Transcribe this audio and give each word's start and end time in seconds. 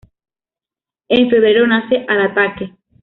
En 1.09 1.29
febrero 1.29 1.67
nace 1.67 2.05
"¡Al 2.07 2.21
ataque! 2.23 2.73